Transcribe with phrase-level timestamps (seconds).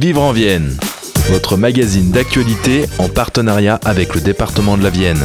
[0.00, 0.78] Vivre en Vienne,
[1.28, 5.20] votre magazine d'actualité en partenariat avec le département de la Vienne.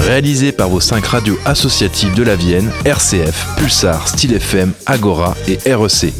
[0.00, 5.58] Réalisé par vos cinq radios associatives de la Vienne, RCF, Pulsar, Style FM, Agora et
[5.74, 6.14] REC.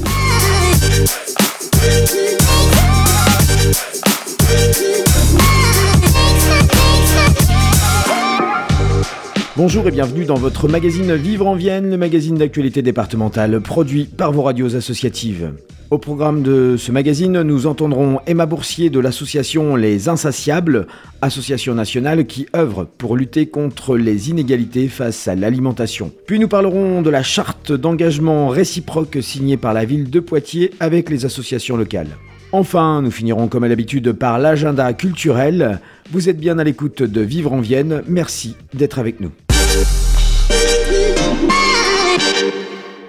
[9.57, 14.31] Bonjour et bienvenue dans votre magazine Vivre en Vienne, le magazine d'actualité départementale produit par
[14.31, 15.53] vos radios associatives.
[15.95, 20.89] Au programme de ce magazine, nous entendrons Emma Boursier de l'association Les Insatiables,
[21.23, 26.11] association nationale qui œuvre pour lutter contre les inégalités face à l'alimentation.
[26.27, 31.11] Puis nous parlerons de la charte d'engagement réciproque signée par la ville de Poitiers avec
[31.11, 32.17] les associations locales.
[32.51, 35.79] Enfin, nous finirons comme à l'habitude par l'agenda culturel.
[36.11, 38.03] Vous êtes bien à l'écoute de Vivre en Vienne.
[38.09, 39.31] Merci d'être avec nous.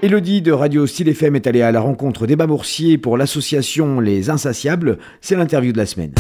[0.06, 4.30] Elodie de Radio Style FM est allée à la rencontre d'Emma Boursier pour l'association Les
[4.30, 5.00] Insatiables.
[5.20, 6.12] C'est l'interview de la semaine.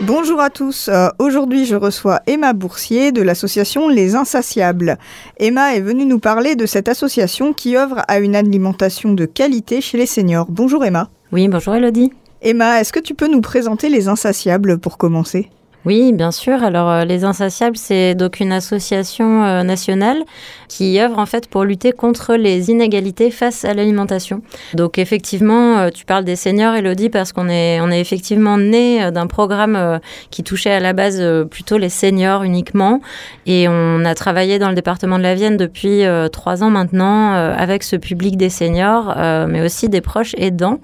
[0.00, 0.88] Bonjour à tous.
[0.88, 4.96] Euh, aujourd'hui, je reçois Emma Boursier de l'association Les Insatiables.
[5.36, 9.82] Emma est venue nous parler de cette association qui œuvre à une alimentation de qualité
[9.82, 10.46] chez les seniors.
[10.48, 11.10] Bonjour Emma.
[11.30, 12.10] Oui, bonjour Elodie.
[12.40, 15.50] Emma, est-ce que tu peux nous présenter Les Insatiables pour commencer?
[15.84, 16.62] Oui, bien sûr.
[16.62, 20.22] Alors, euh, Les Insatiables, c'est donc une association euh, nationale
[20.66, 24.40] qui œuvre en fait pour lutter contre les inégalités face à l'alimentation.
[24.72, 29.10] Donc, effectivement, euh, tu parles des seniors, Elodie, parce qu'on est, on est effectivement né
[29.10, 33.00] d'un programme qui touchait à la base plutôt les seniors uniquement.
[33.44, 37.82] Et on a travaillé dans le département de la Vienne depuis trois ans maintenant avec
[37.82, 39.14] ce public des seniors,
[39.48, 40.80] mais aussi des proches aidants,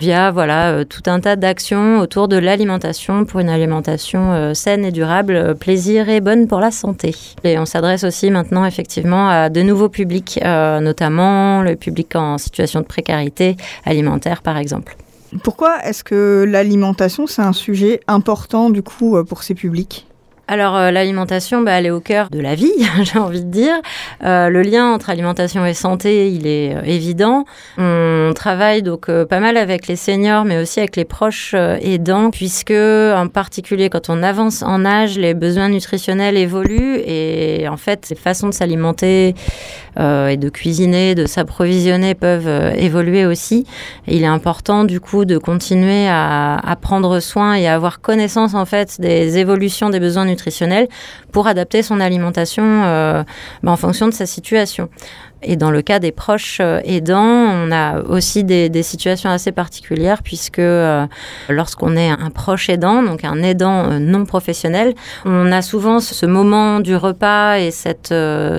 [0.00, 5.34] via voilà tout un tas d'actions autour de l'alimentation pour une alimentation saine et durable,
[5.36, 7.14] euh, plaisir et bonne pour la santé.
[7.44, 12.36] Et on s'adresse aussi maintenant effectivement à de nouveaux publics, euh, notamment le public en
[12.36, 14.96] situation de précarité alimentaire par exemple.
[15.42, 20.06] Pourquoi est-ce que l'alimentation, c'est un sujet important du coup pour ces publics?
[20.46, 22.72] Alors euh, l'alimentation, bah, elle est au cœur de la vie,
[23.02, 23.74] j'ai envie de dire.
[24.24, 27.46] Euh, le lien entre alimentation et santé, il est euh, évident.
[27.78, 32.72] On travaille donc pas mal avec les seniors, mais aussi avec les proches aidants, puisque
[32.72, 38.16] en particulier quand on avance en âge, les besoins nutritionnels évoluent et en fait, les
[38.16, 39.34] façons de s'alimenter
[39.96, 43.64] et de cuisiner, de s'approvisionner peuvent évoluer aussi.
[44.08, 48.54] il est important du coup de continuer à, à, prendre soin et à avoir connaissance
[48.54, 50.88] en fait des évolutions des besoins nutritionnels nutritionnel
[51.32, 53.24] pour adapter son alimentation euh,
[53.62, 54.88] ben, en fonction de sa situation.
[55.44, 60.22] Et dans le cas des proches euh, aidants, on a aussi des, situations assez particulières
[60.22, 61.06] puisque euh,
[61.48, 64.94] lorsqu'on est un proche aidant, donc un aidant euh, non professionnel,
[65.24, 68.14] on a souvent ce moment du repas et cette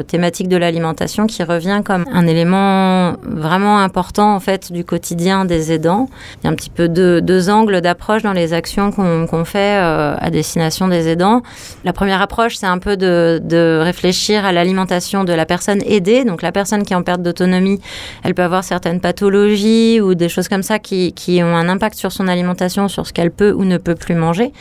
[0.07, 5.72] thématique de l'alimentation qui revient comme un élément vraiment important en fait du quotidien des
[5.72, 6.07] aidants.
[6.41, 10.29] Il y a un petit peu deux, angles d'approche dans les actions qu'on fait à
[10.31, 11.41] destination des aidants.
[11.84, 16.23] La première approche, c'est un peu de, de réfléchir à l'alimentation de la personne aidée,
[16.23, 17.80] donc la personne qui est en perte d'autonomie,
[18.24, 21.96] elle peut avoir certaines pathologies ou des choses comme ça qui, qui ont un impact
[21.96, 24.52] sur son alimentation, sur ce qu'elle peut ou ne peut plus manger.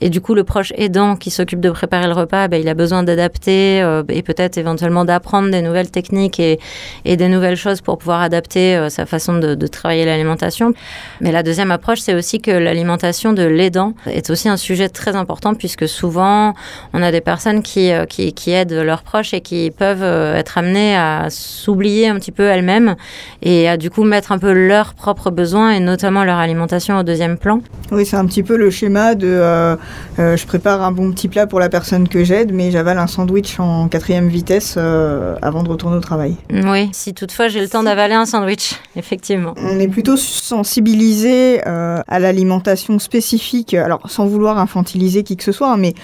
[0.00, 2.74] Et du coup, le proche aidant qui s'occupe de préparer le repas, ben, il a
[2.74, 6.58] besoin d'adapter euh, et peut-être éventuellement d'apprendre des nouvelles techniques et,
[7.04, 10.72] des nouvelles choses pour pouvoir adapter euh, sa façon de, de travailler l'alimentation.
[11.20, 15.16] Mais la deuxième approche, c'est aussi que l'alimentation de l'aidant est aussi un sujet très
[15.16, 16.54] important puisque souvent,
[16.92, 20.02] on a des personnes qui, euh, qui, qui aident leurs proches et qui peuvent
[20.36, 21.28] être amenées à
[21.60, 22.96] s'oublier un petit peu elles-mêmes
[23.42, 27.02] et à du coup mettre un peu leurs propres besoins et notamment leur alimentation au
[27.02, 27.60] deuxième plan.
[27.92, 29.76] Oui, c'est un petit peu le schéma de euh,
[30.18, 33.06] euh, je prépare un bon petit plat pour la personne que j'aide, mais j'avale un
[33.06, 36.36] sandwich en quatrième vitesse euh, avant de retourner au travail.
[36.52, 39.54] Oui, si toutefois j'ai le temps d'avaler un sandwich, effectivement.
[39.62, 45.76] On est plutôt sensibilisé à l'alimentation spécifique, alors sans vouloir infantiliser qui que ce soit,
[45.76, 45.94] mais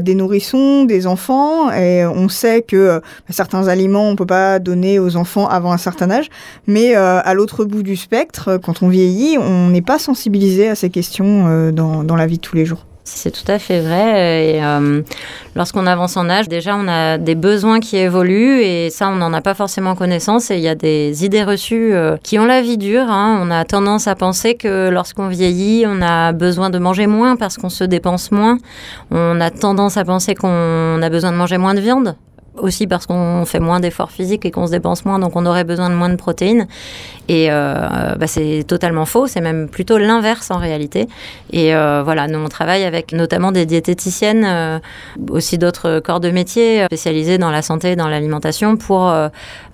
[0.00, 5.16] des nourrissons, des enfants, et on sait que certains aliments on peut pas donner aux
[5.16, 6.28] enfants avant un certain âge.
[6.66, 10.74] Mais euh, à l'autre bout du spectre, quand on vieillit, on n'est pas sensibilisé à
[10.74, 12.86] ces questions euh, dans, dans la vie de tous les jours.
[13.06, 14.62] C'est tout à fait vrai.
[14.62, 15.02] Euh,
[15.54, 19.34] lorsqu'on avance en âge, déjà, on a des besoins qui évoluent et ça, on n'en
[19.34, 20.50] a pas forcément connaissance.
[20.50, 21.92] Et il y a des idées reçues
[22.22, 23.10] qui ont la vie dure.
[23.10, 23.38] Hein.
[23.42, 27.58] On a tendance à penser que lorsqu'on vieillit, on a besoin de manger moins parce
[27.58, 28.56] qu'on se dépense moins.
[29.10, 32.16] On a tendance à penser qu'on a besoin de manger moins de viande
[32.56, 35.64] aussi parce qu'on fait moins d'efforts physiques et qu'on se dépense moins, donc on aurait
[35.64, 36.66] besoin de moins de protéines.
[37.28, 41.08] Et euh, bah, c'est totalement faux, c'est même plutôt l'inverse en réalité.
[41.52, 44.78] Et euh, voilà, nous on travaille avec notamment des diététiciennes, euh,
[45.30, 49.12] aussi d'autres corps de métier spécialisés dans la santé et dans l'alimentation pour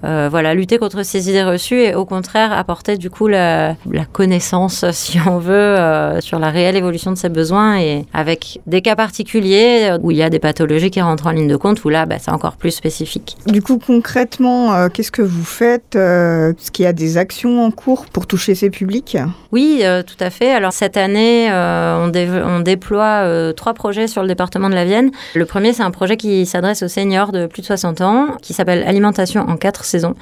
[0.03, 4.85] voilà, lutter contre ces idées reçues et au contraire apporter du coup la, la connaissance,
[4.93, 5.77] si on veut,
[6.21, 10.23] sur la réelle évolution de ces besoins et avec des cas particuliers où il y
[10.23, 12.70] a des pathologies qui rentrent en ligne de compte, où là bah, c'est encore plus
[12.71, 13.37] spécifique.
[13.47, 18.07] Du coup concrètement, qu'est-ce que vous faites Est-ce qu'il y a des actions en cours
[18.07, 19.17] pour toucher ces publics?
[19.53, 20.53] Oui, euh, tout à fait.
[20.53, 25.11] Alors cette année, euh, on, déploie euh, trois projets sur le département de la Vienne.
[25.35, 28.53] Le premier, c'est un projet qui s'adresse aux seniors de plus de 60 ans, qui
[28.53, 30.15] s'appelle Alimentation en quatre saisons.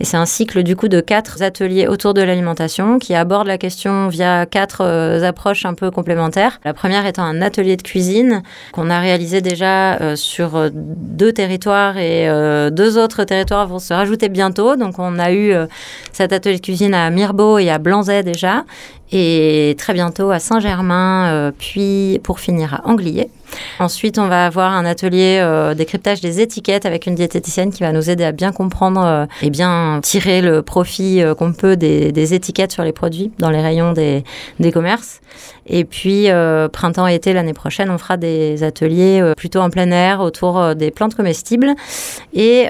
[0.00, 3.58] Et c'est un cycle du coup de quatre ateliers autour de l'alimentation qui aborde la
[3.58, 4.82] question via quatre
[5.22, 6.60] approches un peu complémentaires.
[6.64, 12.28] La première étant un atelier de cuisine qu'on a réalisé déjà sur deux territoires et
[12.70, 14.76] deux autres territoires vont se rajouter bientôt.
[14.76, 15.54] Donc on a eu
[16.12, 18.64] cet atelier cuisine à Mirbeau et à Blanzet déjà,
[19.12, 23.28] et très bientôt à Saint-Germain, euh, puis pour finir à Anglier.
[23.78, 27.92] Ensuite, on va avoir un atelier euh, décryptage des étiquettes avec une diététicienne qui va
[27.92, 32.34] nous aider à bien comprendre euh, et bien tirer le profit euh, qu'on peut des,
[32.34, 34.24] étiquettes sur les produits dans les rayons des,
[34.72, 35.20] commerces.
[35.66, 36.28] Et puis,
[36.72, 40.90] printemps et été l'année prochaine, on fera des ateliers plutôt en plein air autour des
[40.90, 41.74] plantes comestibles
[42.32, 42.68] et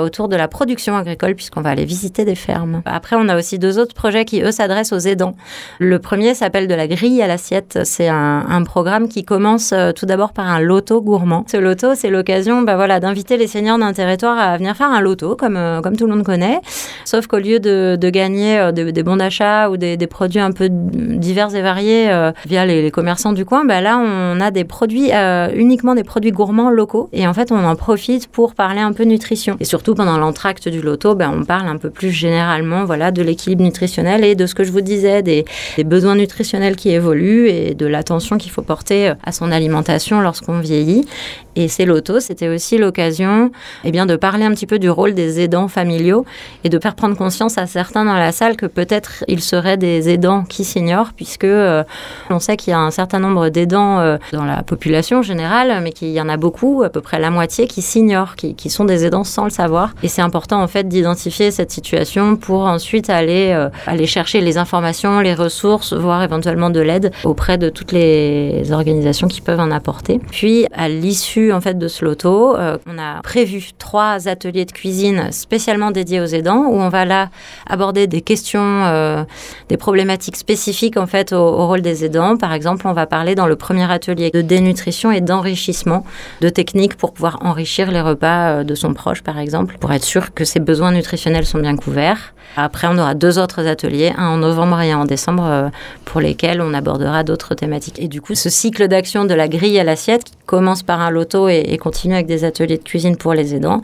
[0.00, 2.82] autour de la production agricole puisqu'on va aller visiter des fermes.
[2.84, 5.36] Après, on a aussi deux autres projets qui, eux, s'adressent aux aidants.
[5.78, 7.80] Le premier s'appelle de la grille à l'assiette.
[7.84, 11.44] C'est un programme qui commence tout d'abord par un loto gourmand.
[11.50, 15.00] Ce loto, c'est l'occasion bah voilà, d'inviter les seigneurs d'un territoire à venir faire un
[15.00, 16.60] loto, comme, euh, comme tout le monde connaît.
[17.04, 21.54] Sauf qu'au lieu de, gagner euh, des bons d'achat ou des, produits un peu divers
[21.54, 25.10] et variés euh, via les, commerçants du coin, bah là, on a des produits,
[25.54, 27.08] uniquement des produits gourmands locaux.
[27.12, 29.56] Et en fait, on en profite pour parler un peu nutrition.
[29.60, 33.22] Et surtout, pendant l'entracte du loto, bah, on parle un peu plus généralement voilà, de
[33.22, 35.44] l'équilibre nutritionnel et de ce que je vous disais, des
[35.84, 41.06] besoins nutritionnels qui évoluent et de l'attention qu'il faut porter à son alimentation lorsqu'on vieillit.
[41.54, 43.50] Et c'est l'auto, c'était aussi l'occasion
[43.84, 46.24] eh bien, de parler un petit peu du rôle des aidants familiaux
[46.64, 50.08] et de faire prendre conscience à certains dans la salle que peut-être ils seraient des
[50.08, 51.84] aidants qui s'ignorent, puisque euh,
[52.30, 55.92] on sait qu'il y a un certain nombre d'aidants euh, dans la population générale, mais
[55.92, 59.04] qu'il y en a beaucoup, à peu près la moitié, qui s'ignorent, qui, sont des
[59.04, 59.92] aidants sans le savoir.
[60.02, 64.56] Et c'est important en fait d'identifier cette situation pour ensuite aller, euh, aller chercher les
[64.56, 69.70] informations, les ressources, voire éventuellement de l'aide auprès de toutes les organisations qui peuvent en
[69.70, 70.01] apporter.
[70.30, 74.72] Puis à l'issue en fait de ce loto, euh, on a prévu trois ateliers de
[74.72, 77.30] cuisine spécialement dédiés aux aidants où on va là
[77.66, 79.24] aborder des questions, euh,
[79.68, 82.36] des problématiques spécifiques en fait au, rôle des aidants.
[82.36, 86.04] Par exemple, on va parler dans le premier atelier de dénutrition et d'enrichissement,
[86.40, 90.04] de techniques pour pouvoir enrichir les repas euh, de son proche, par exemple, pour être
[90.04, 92.34] sûr que ses besoins nutritionnels sont bien couverts.
[92.56, 95.70] Après, on aura deux autres ateliers, un en novembre et un en décembre,
[96.04, 97.98] pour lesquels on abordera d'autres thématiques.
[97.98, 101.48] Et du coup, ce cycle d'action de la grille à qui commence par un loto
[101.48, 103.82] et, continue avec des ateliers de cuisine pour les aidants.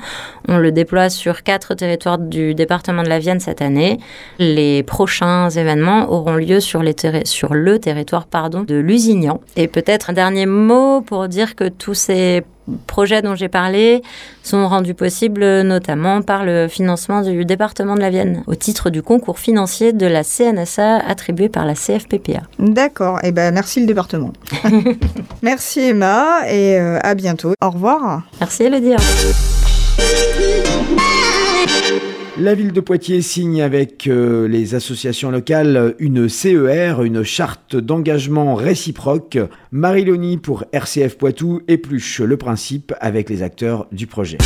[0.49, 3.99] On le déploie sur quatre territoires du département de la Vienne cette année.
[4.39, 8.27] Les prochains événements auront lieu sur, le territoire
[8.67, 9.41] de Lusignan.
[9.57, 12.43] Et peut-être un dernier mot pour dire que tous ces
[12.87, 14.03] projets dont j'ai parlé
[14.43, 19.03] sont rendus possibles notamment par le financement du département de la Vienne au titre du
[19.03, 22.43] concours financier de la CNSA attribué par la CFPPA.
[22.59, 24.33] D'accord, et eh ben merci le département.
[25.43, 27.53] merci Emma et euh, à bientôt.
[27.63, 28.23] Au revoir.
[28.41, 28.95] Merci Elodie.
[32.41, 38.55] La ville de Poitiers signe avec euh, les associations locales une CER, une charte d'engagement
[38.55, 39.39] réciproque.
[39.73, 44.39] Marie pour RCF Poitou épluche le principe avec les acteurs du projet.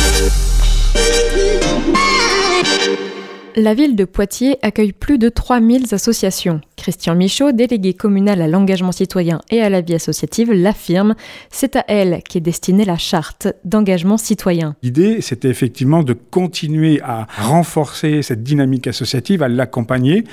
[3.55, 6.59] La ville de Poitiers accueille plus de 3000 associations.
[6.75, 11.13] Christian Michaud, délégué communal à l'engagement citoyen et à la vie associative, l'affirme.
[11.51, 14.75] C'est à elle qu'est destinée la charte d'engagement citoyen.
[14.81, 20.23] L'idée, c'était effectivement de continuer à renforcer cette dynamique associative, à l'accompagner.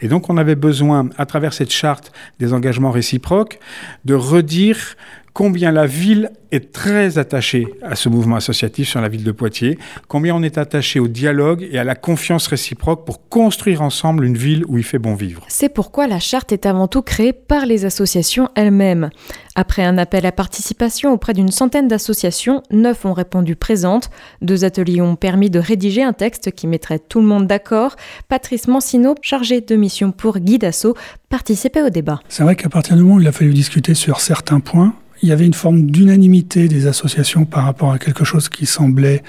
[0.00, 3.58] Et donc, on avait besoin, à travers cette charte des engagements réciproques,
[4.04, 4.94] de redire
[5.38, 9.78] combien la ville est très attachée à ce mouvement associatif sur la ville de Poitiers,
[10.08, 14.36] combien on est attaché au dialogue et à la confiance réciproque pour construire ensemble une
[14.36, 15.44] ville où il fait bon vivre.
[15.46, 19.10] C'est pourquoi la charte est avant tout créée par les associations elles-mêmes.
[19.54, 24.10] Après un appel à participation auprès d'une centaine d'associations, neuf ont répondu présentes.
[24.42, 27.94] Deux ateliers ont permis de rédiger un texte qui mettrait tout le monde d'accord.
[28.28, 30.96] Patrice Mancino, chargé de mission pour Guidasso,
[31.28, 32.18] participait au débat.
[32.28, 35.28] C'est vrai qu'à partir du moment où il a fallu discuter sur certains points, il
[35.28, 39.22] y avait une forme d'unanimité des associations par rapport à quelque chose qui semblait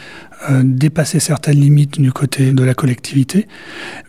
[0.49, 3.47] euh, dépasser certaines limites du côté de la collectivité.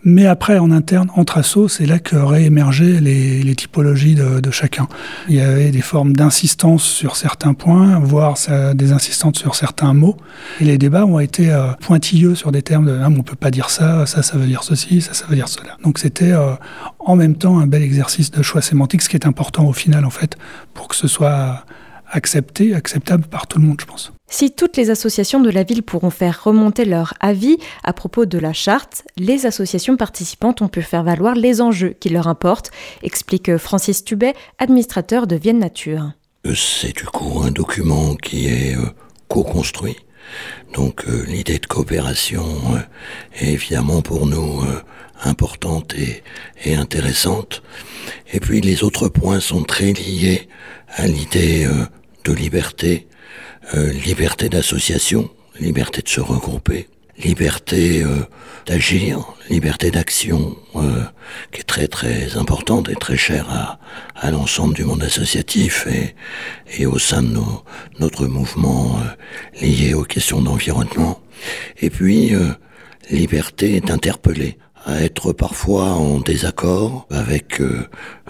[0.05, 4.51] Mais après, en interne, entre assos, c'est là qu'auraient émergé les, les typologies de, de,
[4.51, 4.87] chacun.
[5.29, 8.37] Il y avait des formes d'insistance sur certains points, voire
[8.75, 10.17] des insistances sur certains mots.
[10.61, 13.51] Et les débats ont été euh, pointilleux sur des termes de ah, on peut pas
[13.51, 15.77] dire ça, ça, ça veut dire ceci, ça, ça veut dire cela.
[15.83, 16.55] Donc c'était euh,
[16.99, 20.05] en même temps un bel exercice de choix sémantique, ce qui est important au final,
[20.05, 20.37] en fait,
[20.75, 21.65] pour que ce soit
[22.11, 24.13] accepté, acceptable par tout le monde, je pense.
[24.33, 28.39] Si toutes les associations de la ville pourront faire remonter leur avis à propos de
[28.39, 32.71] la charte, les associations participantes ont pu faire valoir les enjeux qui leur importent,
[33.03, 36.13] explique Francis Tubet, administrateur de Vienne Nature.
[36.47, 38.87] Euh, c'est du coup un document qui est euh,
[39.27, 39.97] co-construit.
[40.75, 42.47] Donc euh, l'idée de coopération
[43.35, 44.63] est évidemment pour nous
[45.25, 46.23] importante et,
[46.65, 47.65] et, intéressante.
[48.33, 50.49] Et puis les autres points sont très liés
[50.89, 51.69] à l'idée
[52.25, 53.09] de liberté,
[53.75, 56.89] euh, liberté d'association, liberté de se regrouper,
[57.23, 58.27] liberté euh,
[58.67, 61.05] d'agir, liberté d'action, euh,
[61.53, 63.79] qui est très très importante et très chère
[64.17, 65.87] à, l'ensemble du monde associatif
[66.79, 67.63] et, au sein de nos,
[68.01, 69.01] notre mouvement
[69.61, 71.21] lié aux questions d'environnement.
[71.81, 72.33] Et puis,
[73.11, 77.87] liberté d'interpeller à être parfois en désaccord avec euh,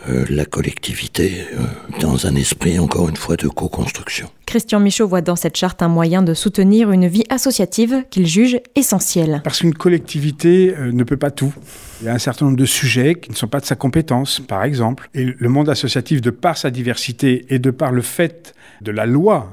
[0.09, 1.65] euh, la collectivité euh,
[2.01, 4.29] dans un esprit encore une fois de co-construction.
[4.47, 8.59] Christian Michaud voit dans cette charte un moyen de soutenir une vie associative qu'il juge
[8.75, 9.43] essentielle.
[9.45, 11.55] Parce qu'une collectivité ne peut pas tout.
[12.01, 14.41] Il y a un certain nombre de sujets qui ne sont pas de sa compétence,
[14.41, 15.09] par exemple.
[15.15, 19.07] Et le monde associatif, de par sa diversité et de par le fait de la
[19.07, 19.53] loi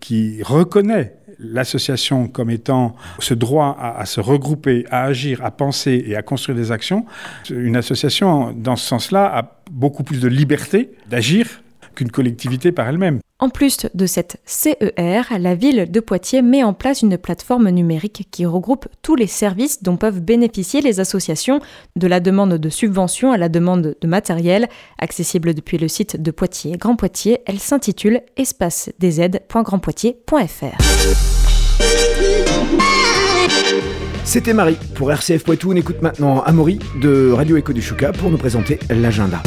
[0.00, 6.04] qui reconnaît l'association comme étant ce droit à, à, se regrouper, à agir, à penser
[6.06, 7.04] et à construire des actions,
[7.50, 11.60] une association, dans ce sens-là, a beaucoup plus de liberté d'agir
[11.96, 13.18] qu'une collectivité par elle-même.
[13.38, 18.26] En plus de cette CER, la ville de Poitiers met en place une plateforme numérique
[18.30, 21.60] qui regroupe tous les services dont peuvent bénéficier les associations,
[21.96, 24.70] de la demande de subventions à la demande de matériel.
[24.98, 30.78] Accessible depuis le site de Poitiers Grand Poitiers, elle s'intitule espacedz.grandpoitiers.fr.
[34.24, 35.72] C'était Marie pour RCF Poitou.
[35.72, 39.42] On écoute maintenant Amaury de Radio Éco du Chouca pour nous présenter l'agenda.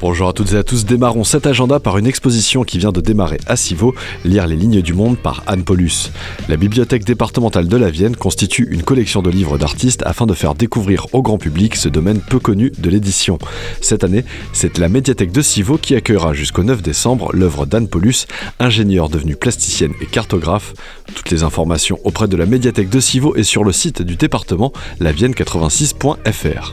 [0.00, 3.02] Bonjour à toutes et à tous, démarrons cet agenda par une exposition qui vient de
[3.02, 6.10] démarrer à Civaux, Lire les lignes du monde par Anne Paulus.
[6.48, 10.54] La bibliothèque départementale de la Vienne constitue une collection de livres d'artistes afin de faire
[10.54, 13.38] découvrir au grand public ce domaine peu connu de l'édition.
[13.82, 18.26] Cette année, c'est la médiathèque de Civaux qui accueillera jusqu'au 9 décembre l'œuvre d'Anne Paulus,
[18.58, 20.72] ingénieure devenue plasticienne et cartographe.
[21.14, 24.72] Toutes les informations auprès de la médiathèque de Civaux et sur le site du département
[24.98, 26.72] lavienne86.fr.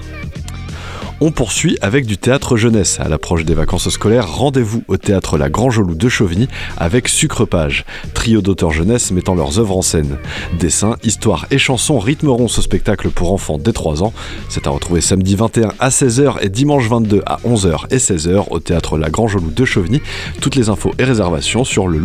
[1.20, 3.00] On poursuit avec du théâtre jeunesse.
[3.00, 6.48] À l'approche des vacances scolaires, rendez-vous au théâtre La Grand Jolou de Chauvigny
[6.78, 10.20] avec Sucre Page, trio d'auteurs jeunesse mettant leurs œuvres en scène.
[10.60, 14.14] Dessins, histoires et chansons rythmeront ce spectacle pour enfants dès 3 ans.
[14.48, 18.60] C'est à retrouver samedi 21 à 16h et dimanche 22 à 11h et 16h au
[18.60, 20.02] théâtre La Grand Jolou de Chauvigny.
[20.40, 21.98] Toutes les infos et réservations sur le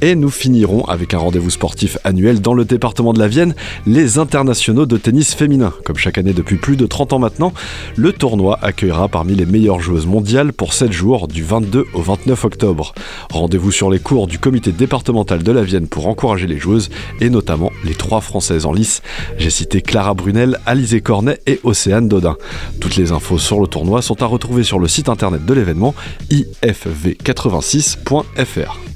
[0.00, 3.54] et nous finirons avec un rendez-vous sportif annuel dans le département de la Vienne,
[3.86, 5.72] les internationaux de tennis féminin.
[5.84, 7.52] Comme chaque année depuis plus de 30 ans maintenant,
[7.96, 12.44] le tournoi accueillera parmi les meilleures joueuses mondiales pour 7 jours du 22 au 29
[12.44, 12.94] octobre.
[13.30, 17.30] Rendez-vous sur les cours du comité départemental de la Vienne pour encourager les joueuses et
[17.30, 19.02] notamment les trois françaises en lice.
[19.38, 22.36] J'ai cité Clara Brunel, Alizé Cornet et Océane Dodin.
[22.80, 25.94] Toutes les infos sur le tournoi sont à retrouver sur le site internet de l'événement
[26.30, 28.95] ifv86.fr.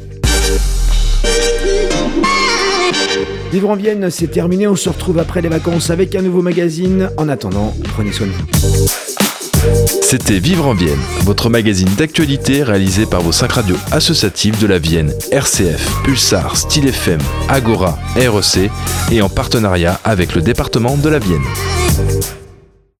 [3.52, 4.68] Vivre en Vienne, c'est terminé.
[4.68, 7.10] On se retrouve après les vacances avec un nouveau magazine.
[7.16, 8.86] En attendant, prenez soin de vous.
[10.02, 14.78] C'était Vivre en Vienne, votre magazine d'actualité réalisé par vos cinq radios associatives de la
[14.78, 18.70] Vienne, RCF, Pulsar, Style FM, Agora, REC
[19.10, 22.39] et en partenariat avec le département de la Vienne.